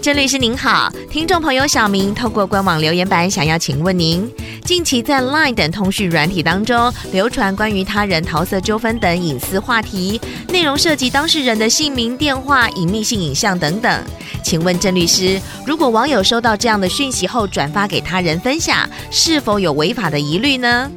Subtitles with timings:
[0.00, 4.30] 郑律师您好，听众朋友小明透过官网留言板想要请问您，
[4.64, 10.20] 近期在 LINE 等通讯软体当中流传关于他人桃色纠纷等隐私话题，
[10.50, 14.04] 内容涉及当事人的姓名、电话、隐秘性影像等等。
[14.42, 20.90] 请问郑律师，如果网友收到这样的讯息后转发给他人分享，是否有违法的疑虑呢？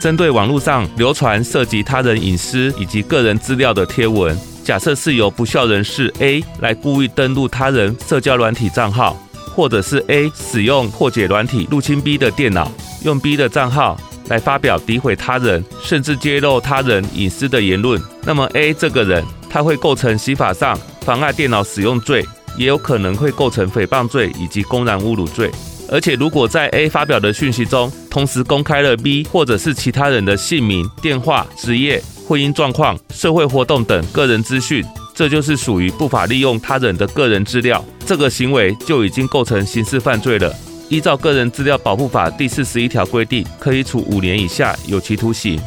[0.00, 4.38] 针对网络上流传涉及他人隐私以及个人资料的贴文。
[4.68, 9.18] 假设是由不肖人士 A 来故意登录他人社交软体账号，
[9.54, 12.70] 或者是 A 使用破解软体入侵 B 的电脑，
[13.02, 22.22] 用 B 的账号来发表诋毁他人，甚至揭露他人隐私的言论，那么 A 这个人他会构成刑法上妨碍电脑使用罪，
[22.58, 25.50] 也有可能会构成诽谤罪以及公然侮辱罪。
[25.90, 32.02] 而且如果在 A 发表的讯息中，同时公开了 B 或者是其他人的姓名、电话、职业。
[32.28, 34.84] 婚姻状况、社会活动等个人资讯，
[35.14, 40.54] 这就是属于不法利用他人的个人资料，这个行为就已经构成刑事犯罪了。
[40.90, 45.58] 依照《个人资料保护法》第四十一条规定，可以处五年以下有期徒刑。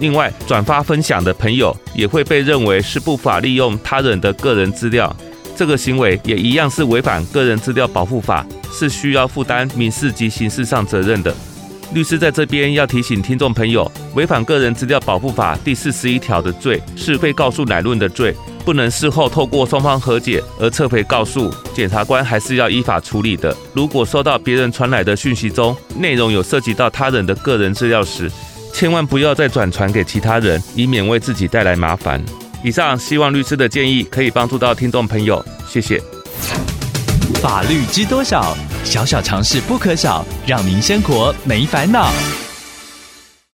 [0.00, 5.14] 另外，转发分享的朋友也会被认为是不法利用他人的个人资料，
[5.54, 8.44] 这个行为也一样是违反《个人资料保护法》，
[8.76, 11.32] 是需要负担民事及刑事上责任的。
[11.92, 23.56] 律师在这边要提醒听众朋友，违反个人资料保护法第四十一条的罪是被告诉乃论的罪，不能事后透过双方和解而撤回告诉，检察官还是要依法处理的。
[23.72, 28.30] 如果收到别人传来的讯息中内容有涉及到他人的个人资料时，
[28.74, 32.22] 千万不要再转传给其他人，以免为自己带来麻烦。
[32.62, 35.98] 以上希望律师的建议可以帮助到听众朋友，谢谢。
[37.40, 38.56] 法律知多少？
[38.82, 42.10] 小小常识不可少，让您生活没烦恼。